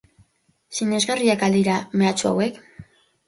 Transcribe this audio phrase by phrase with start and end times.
[0.77, 2.59] Sinesgarriak al dira mehatxu hauek?